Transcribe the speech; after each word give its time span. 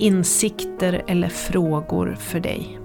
insikter 0.00 1.02
eller 1.06 1.28
frågor 1.28 2.16
för 2.20 2.40
dig. 2.40 2.78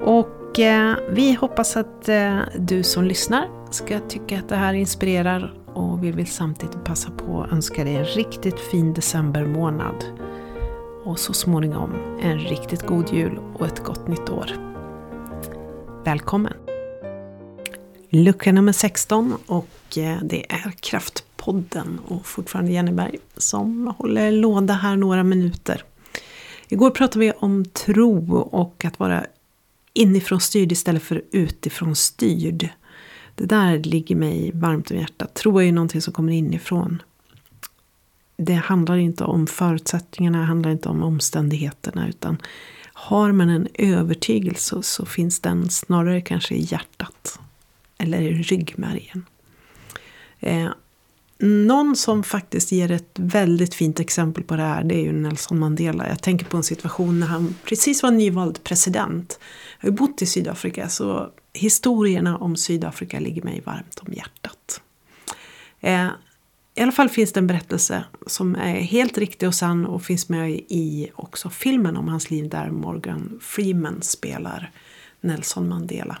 Och 0.00 0.58
eh, 0.58 0.96
vi 1.10 1.34
hoppas 1.34 1.76
att 1.76 2.08
eh, 2.08 2.38
du 2.58 2.82
som 2.82 3.04
lyssnar 3.04 3.48
ska 3.70 4.00
tycka 4.00 4.38
att 4.38 4.48
det 4.48 4.56
här 4.56 4.74
inspirerar 4.74 5.54
och 5.74 6.04
vi 6.04 6.10
vill 6.10 6.26
samtidigt 6.26 6.84
passa 6.84 7.10
på 7.10 7.42
att 7.42 7.52
önska 7.52 7.84
dig 7.84 7.96
en 7.96 8.04
riktigt 8.04 8.60
fin 8.60 8.94
decembermånad. 8.94 10.04
Och 11.04 11.18
så 11.18 11.32
småningom 11.32 11.94
en 12.22 12.38
riktigt 12.38 12.82
god 12.82 13.12
jul 13.12 13.38
och 13.54 13.66
ett 13.66 13.84
gott 13.84 14.08
nytt 14.08 14.30
år. 14.30 14.50
Välkommen! 16.04 16.52
Lucka 18.10 18.52
nummer 18.52 18.72
16 18.72 19.34
och 19.46 19.98
eh, 19.98 20.18
det 20.22 20.52
är 20.52 20.72
podden 21.44 22.00
och 22.06 22.26
fortfarande 22.26 22.72
Jenny 22.72 22.92
Berg 22.92 23.18
som 23.36 23.94
håller 23.98 24.32
låda 24.32 24.74
här 24.74 24.96
några 24.96 25.22
minuter. 25.24 25.82
Igår 26.68 26.90
pratade 26.90 27.18
vi 27.18 27.32
om 27.32 27.64
tro 27.64 28.36
och 28.36 28.84
att 28.84 28.98
vara 28.98 29.26
inifrån 29.92 30.40
styrd 30.40 30.72
istället 30.72 31.02
för 31.02 31.22
utifrån 31.30 31.96
styrd. 31.96 32.68
Det 33.34 33.44
där 33.44 33.78
ligger 33.78 34.16
mig 34.16 34.50
varmt 34.54 34.90
om 34.90 34.96
hjärtat. 34.96 35.34
Tro 35.34 35.58
är 35.58 35.62
ju 35.62 35.72
någonting 35.72 36.02
som 36.02 36.12
kommer 36.12 36.32
inifrån. 36.32 37.02
Det 38.36 38.54
handlar 38.54 38.96
inte 38.96 39.24
om 39.24 39.46
förutsättningarna, 39.46 40.38
det 40.38 40.44
handlar 40.44 40.70
inte 40.70 40.88
om 40.88 41.02
omständigheterna 41.02 42.08
utan 42.08 42.36
har 42.92 43.32
man 43.32 43.50
en 43.50 43.68
övertygelse 43.74 44.82
så 44.82 45.06
finns 45.06 45.40
den 45.40 45.70
snarare 45.70 46.20
kanske 46.20 46.54
i 46.54 46.66
hjärtat 46.70 47.40
eller 47.98 48.20
i 48.20 48.42
ryggmärgen. 48.42 49.26
Eh, 50.40 50.68
någon 51.38 51.96
som 51.96 52.22
faktiskt 52.22 52.72
ger 52.72 52.90
ett 52.90 53.18
väldigt 53.18 53.74
fint 53.74 54.00
exempel 54.00 54.44
på 54.44 54.56
det 54.56 54.62
här 54.62 54.84
det 54.84 54.94
är 54.94 55.02
ju 55.02 55.12
Nelson 55.12 55.58
Mandela. 55.58 56.08
Jag 56.08 56.22
tänker 56.22 56.46
på 56.46 56.56
en 56.56 56.62
situation 56.62 57.20
när 57.20 57.26
han 57.26 57.54
precis 57.64 58.02
var 58.02 58.10
nyvald 58.10 58.64
president. 58.64 59.38
Jag 59.80 59.88
har 59.88 59.92
ju 59.92 59.96
bott 59.96 60.22
i 60.22 60.26
Sydafrika 60.26 60.88
så 60.88 61.30
historierna 61.52 62.38
om 62.38 62.56
Sydafrika 62.56 63.20
ligger 63.20 63.42
mig 63.42 63.62
varmt 63.66 63.98
om 64.06 64.12
hjärtat. 64.12 64.80
Eh, 65.80 66.08
I 66.74 66.80
alla 66.82 66.92
fall 66.92 67.08
finns 67.08 67.32
det 67.32 67.40
en 67.40 67.46
berättelse 67.46 68.04
som 68.26 68.56
är 68.56 68.80
helt 68.80 69.18
riktig 69.18 69.48
och 69.48 69.54
sann 69.54 69.86
och 69.86 70.02
finns 70.02 70.28
med 70.28 70.50
i 70.50 71.10
också 71.14 71.50
filmen 71.50 71.96
om 71.96 72.08
hans 72.08 72.30
liv 72.30 72.48
där 72.48 72.70
Morgan 72.70 73.38
Freeman 73.42 74.02
spelar 74.02 74.70
Nelson 75.20 75.68
Mandela. 75.68 76.18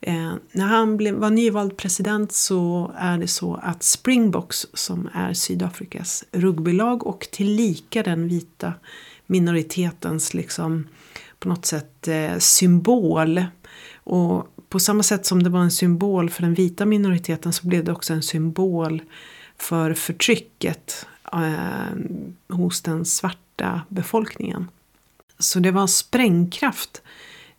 Eh, 0.00 0.34
när 0.52 0.66
han 0.66 0.96
blev, 0.96 1.14
var 1.14 1.30
nyvald 1.30 1.76
president 1.76 2.32
så 2.32 2.92
är 2.96 3.18
det 3.18 3.28
så 3.28 3.60
att 3.62 3.82
Springboks 3.82 4.66
som 4.74 5.08
är 5.14 5.34
Sydafrikas 5.34 6.24
rugbylag 6.32 7.06
och 7.06 7.28
tillika 7.32 8.02
den 8.02 8.28
vita 8.28 8.72
minoritetens 9.26 10.34
liksom 10.34 10.88
på 11.38 11.48
något 11.48 11.66
sätt 11.66 12.08
eh, 12.08 12.38
symbol. 12.38 13.44
Och 13.94 14.48
på 14.68 14.80
samma 14.80 15.02
sätt 15.02 15.26
som 15.26 15.42
det 15.42 15.50
var 15.50 15.60
en 15.60 15.70
symbol 15.70 16.30
för 16.30 16.42
den 16.42 16.54
vita 16.54 16.86
minoriteten 16.86 17.52
så 17.52 17.66
blev 17.66 17.84
det 17.84 17.92
också 17.92 18.12
en 18.12 18.22
symbol 18.22 19.02
för 19.58 19.94
förtrycket 19.94 21.06
eh, 21.32 22.56
hos 22.56 22.82
den 22.82 23.04
svarta 23.04 23.80
befolkningen. 23.88 24.68
Så 25.38 25.58
det 25.60 25.70
var 25.70 25.86
sprängkraft 25.86 27.02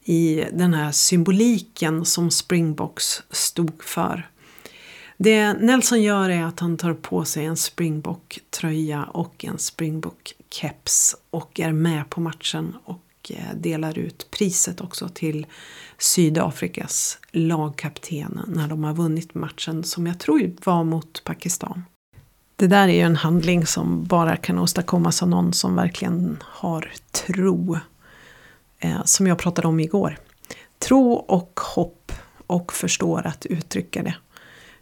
i 0.07 0.45
den 0.53 0.73
här 0.73 0.91
symboliken 0.91 2.05
som 2.05 2.31
Springboks 2.31 3.23
stod 3.29 3.83
för. 3.83 4.29
Det 5.17 5.53
Nelson 5.53 6.01
gör 6.01 6.29
är 6.29 6.43
att 6.43 6.59
han 6.59 6.77
tar 6.77 6.93
på 6.93 7.25
sig 7.25 7.45
en 7.45 7.57
Springbok-tröja 7.57 9.03
och 9.03 9.45
en 9.45 9.57
Springbok-keps 9.57 11.15
och 11.29 11.59
är 11.59 11.71
med 11.71 12.09
på 12.09 12.21
matchen 12.21 12.75
och 12.83 13.01
eh, 13.29 13.55
delar 13.55 13.97
ut 13.97 14.27
priset 14.31 14.81
också 14.81 15.09
till 15.09 15.45
Sydafrikas 15.97 17.17
lagkapten 17.31 18.41
när 18.47 18.67
de 18.67 18.83
har 18.83 18.93
vunnit 18.93 19.35
matchen 19.35 19.83
som 19.83 20.07
jag 20.07 20.19
tror 20.19 20.51
var 20.63 20.83
mot 20.83 21.23
Pakistan. 21.23 21.83
Det 22.55 22.67
där 22.67 22.87
är 22.87 22.93
ju 22.93 23.01
en 23.01 23.15
handling 23.15 23.65
som 23.65 24.03
bara 24.03 24.37
kan 24.37 24.59
åstadkommas 24.59 25.23
av 25.23 25.29
någon 25.29 25.53
som 25.53 25.75
verkligen 25.75 26.37
har 26.43 26.91
tro 27.11 27.77
eh, 28.79 29.03
som 29.03 29.27
jag 29.27 29.37
pratade 29.37 29.67
om 29.67 29.79
igår. 29.79 30.17
Tro 30.79 31.13
och 31.13 31.59
hopp 31.75 32.11
och 32.47 32.73
förstår 32.73 33.27
att 33.27 33.45
uttrycka 33.45 34.03
det. 34.03 34.15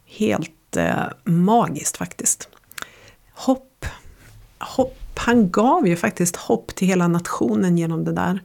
Helt 0.06 0.76
eh, 0.76 1.04
magiskt 1.24 1.96
faktiskt. 1.96 2.48
Hopp. 3.34 3.86
hopp. 4.58 4.98
Han 5.14 5.50
gav 5.50 5.88
ju 5.88 5.96
faktiskt 5.96 6.36
hopp 6.36 6.74
till 6.74 6.88
hela 6.88 7.08
nationen 7.08 7.78
genom 7.78 8.04
det 8.04 8.12
där. 8.12 8.42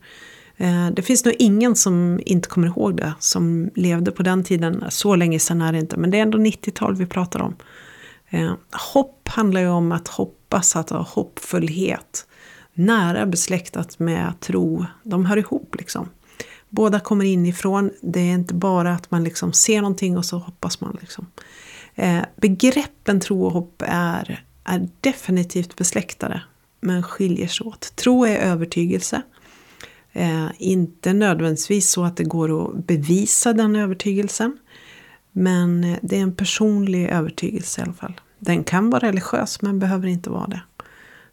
Eh, 0.57 0.87
det 0.87 1.01
finns 1.01 1.25
nog 1.25 1.35
ingen 1.39 1.75
som 1.75 2.19
inte 2.25 2.49
kommer 2.49 2.67
ihåg 2.67 2.97
det, 2.97 3.13
som 3.19 3.71
levde 3.75 4.11
på 4.11 4.23
den 4.23 4.43
tiden. 4.43 4.83
Så 4.89 5.15
länge 5.15 5.39
sedan 5.39 5.61
är 5.61 5.71
det 5.71 5.79
inte, 5.79 5.97
men 5.97 6.11
det 6.11 6.17
är 6.17 6.21
ändå 6.21 6.37
90-tal 6.37 6.95
vi 6.95 7.05
pratar 7.05 7.41
om. 7.41 7.55
Eh, 8.29 8.53
hopp 8.93 9.27
handlar 9.27 9.61
ju 9.61 9.67
om 9.67 9.91
att 9.91 10.07
hoppas, 10.07 10.75
att 10.75 10.89
ha 10.89 11.01
hoppfullhet 11.01 12.27
nära 12.73 13.25
besläktat 13.25 13.99
med 13.99 14.39
tro. 14.39 14.85
De 15.03 15.25
hör 15.25 15.37
ihop 15.37 15.75
liksom. 15.75 16.09
Båda 16.69 16.99
kommer 16.99 17.25
inifrån. 17.25 17.91
Det 18.01 18.19
är 18.19 18.33
inte 18.33 18.53
bara 18.53 18.93
att 18.93 19.11
man 19.11 19.23
liksom 19.23 19.53
ser 19.53 19.81
någonting 19.81 20.17
och 20.17 20.25
så 20.25 20.37
hoppas 20.37 20.81
man. 20.81 20.97
Liksom. 21.01 21.27
Eh, 21.95 22.21
begreppen 22.35 23.19
tro 23.19 23.45
och 23.45 23.51
hopp 23.51 23.83
är, 23.87 24.45
är 24.63 24.89
definitivt 25.01 25.75
besläktade. 25.75 26.41
Men 26.81 27.03
skiljer 27.03 27.47
sig 27.47 27.67
åt. 27.67 27.95
Tro 27.95 28.25
är 28.25 28.37
övertygelse. 28.37 29.21
Eh, 30.11 30.47
inte 30.57 31.13
nödvändigtvis 31.13 31.91
så 31.91 32.03
att 32.03 32.17
det 32.17 32.23
går 32.23 32.65
att 32.65 32.87
bevisa 32.87 33.53
den 33.53 33.75
övertygelsen. 33.75 34.57
Men 35.31 35.97
det 36.01 36.17
är 36.17 36.21
en 36.21 36.35
personlig 36.35 37.09
övertygelse 37.09 37.81
i 37.81 37.83
alla 37.83 37.93
fall. 37.93 38.21
Den 38.39 38.63
kan 38.63 38.89
vara 38.89 39.07
religiös 39.07 39.61
men 39.61 39.79
behöver 39.79 40.07
inte 40.07 40.29
vara 40.29 40.47
det 40.47 40.61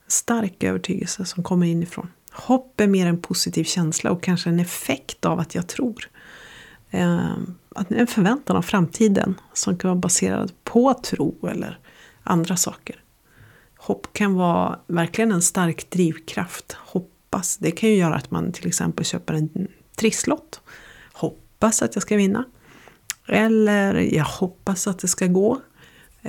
stark 0.09 0.65
övertygelse 0.65 1.25
som 1.25 1.43
kommer 1.43 1.67
inifrån. 1.67 2.09
Hopp 2.33 2.81
är 2.81 2.87
mer 2.87 3.07
en 3.07 3.21
positiv 3.21 3.65
känsla 3.65 4.11
och 4.11 4.23
kanske 4.23 4.51
en 4.51 4.61
effekt 4.61 5.25
av 5.25 5.41
att 5.41 5.55
jag 5.55 5.67
tror. 5.67 6.11
Ehm, 6.91 7.55
en 7.89 8.07
förväntan 8.07 8.57
av 8.57 8.63
framtiden 8.63 9.41
som 9.53 9.79
kan 9.79 9.89
vara 9.89 10.01
baserad 10.01 10.53
på 10.65 10.95
tro 10.95 11.49
eller 11.49 11.79
andra 12.23 12.57
saker. 12.57 13.03
Hopp 13.77 14.13
kan 14.13 14.35
vara 14.35 14.79
verkligen 14.87 15.33
en 15.33 15.43
stark 15.43 15.91
drivkraft. 15.91 16.73
Hoppas. 16.73 17.57
Det 17.57 17.71
kan 17.71 17.89
ju 17.89 17.97
göra 17.97 18.15
att 18.15 18.31
man 18.31 18.53
till 18.53 18.67
exempel 18.67 19.05
köper 19.05 19.35
en 19.35 19.69
trisslott. 19.97 20.61
Hoppas 21.13 21.83
att 21.83 21.97
jag 21.97 22.03
ska 22.03 22.17
vinna. 22.17 22.45
Eller 23.27 23.95
jag 23.95 24.25
hoppas 24.25 24.87
att 24.87 24.99
det 24.99 25.09
ska 25.09 25.27
gå 25.27 25.61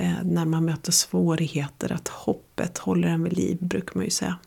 Eh, 0.00 0.24
när 0.24 0.44
man 0.44 0.64
möter 0.64 0.92
svårigheter 0.92 1.92
att 1.92 2.08
hoppet 2.08 2.78
håller 2.78 3.08
en 3.08 3.24
vid 3.24 3.32
liv, 3.32 3.58
brukar 3.60 3.94
man 3.94 4.04
ju 4.04 4.10
säga. 4.10 4.38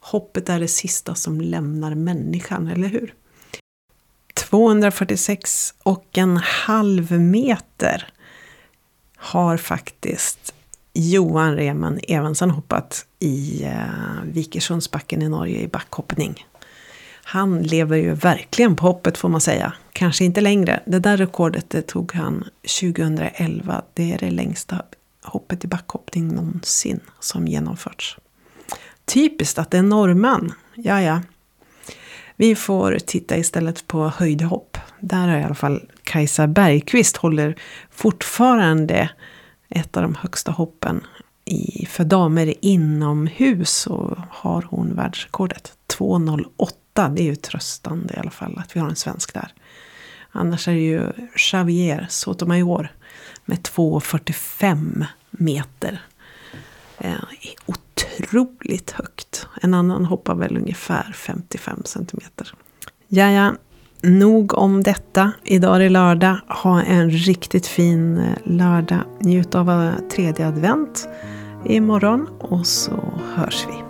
Hoppet 0.00 0.48
är 0.48 0.60
det 0.60 0.68
sista 0.68 1.14
som 1.14 1.40
lämnar 1.40 1.94
människan, 1.94 2.68
eller 2.68 2.88
hur? 2.88 3.14
246 4.34 5.74
och 5.82 6.18
en 6.18 6.36
halv 6.36 7.12
meter 7.12 8.12
har 9.16 9.56
faktiskt 9.56 10.54
Johan 10.92 11.56
Remen 11.56 12.00
Evensen 12.08 12.50
hoppat 12.50 13.06
i 13.18 13.64
eh, 13.64 14.22
Vikersundsbacken 14.24 15.22
i 15.22 15.28
Norge 15.28 15.60
i 15.60 15.68
backhoppning. 15.68 16.46
Han 17.30 17.62
lever 17.62 17.96
ju 17.96 18.14
verkligen 18.14 18.76
på 18.76 18.86
hoppet 18.86 19.18
får 19.18 19.28
man 19.28 19.40
säga. 19.40 19.72
Kanske 19.92 20.24
inte 20.24 20.40
längre. 20.40 20.80
Det 20.86 20.98
där 20.98 21.16
rekordet 21.16 21.70
det 21.70 21.82
tog 21.82 22.12
han 22.12 22.44
2011. 22.80 23.82
Det 23.94 24.12
är 24.12 24.18
det 24.18 24.30
längsta 24.30 24.82
hoppet 25.22 25.64
i 25.64 25.68
backhoppning 25.68 26.28
någonsin 26.28 27.00
som 27.20 27.46
genomförts. 27.46 28.18
Typiskt 29.04 29.58
att 29.58 29.70
det 29.70 29.78
är 29.78 29.82
norrman. 29.82 30.52
Ja, 30.74 31.02
ja. 31.02 31.20
Vi 32.36 32.54
får 32.54 32.98
titta 33.06 33.36
istället 33.36 33.86
på 33.86 34.08
höjdhopp. 34.08 34.78
Där 35.00 35.28
har 35.28 35.38
i 35.38 35.44
alla 35.44 35.54
fall 35.54 35.90
Kajsa 36.02 36.46
Bergqvist 36.46 37.16
håller 37.16 37.58
fortfarande 37.90 39.10
ett 39.68 39.96
av 39.96 40.02
de 40.02 40.14
högsta 40.14 40.52
hoppen 40.52 41.06
i, 41.44 41.86
för 41.86 42.04
damer 42.04 42.54
inomhus 42.60 43.70
så 43.70 44.24
har 44.30 44.66
hon 44.70 44.94
världsrekordet. 44.94 45.72
2.08, 45.98 46.70
det 47.02 47.22
är 47.22 47.24
ju 47.24 47.36
tröstande 47.36 48.14
i 48.14 48.16
alla 48.18 48.30
fall 48.30 48.58
att 48.58 48.76
vi 48.76 48.80
har 48.80 48.88
en 48.88 48.96
svensk 48.96 49.34
där. 49.34 49.52
Annars 50.32 50.68
är 50.68 50.72
det 50.72 50.80
ju 50.80 51.02
Javier 51.52 52.06
Sotomayor 52.10 52.92
med 53.44 53.58
2,45 53.58 55.06
meter. 55.30 56.02
Eh, 56.98 57.12
otroligt 57.66 58.90
högt. 58.90 59.46
En 59.62 59.74
annan 59.74 60.04
hoppar 60.04 60.34
väl 60.34 60.56
ungefär 60.56 61.12
55 61.14 61.82
centimeter. 61.84 62.54
Ja, 63.08 63.30
ja, 63.30 63.54
nog 64.02 64.54
om 64.54 64.82
detta. 64.82 65.32
Idag 65.44 65.76
är 65.76 65.80
det 65.80 65.88
lördag. 65.88 66.36
Ha 66.48 66.82
en 66.82 67.10
riktigt 67.10 67.66
fin 67.66 68.18
eh, 68.18 68.24
lördag. 68.44 69.00
Njut 69.20 69.54
av 69.54 69.70
eh, 69.70 69.92
tredje 70.12 70.48
advent 70.48 71.08
imorgon 71.64 72.28
och 72.38 72.66
så 72.66 73.20
hörs 73.34 73.66
vi. 73.68 73.87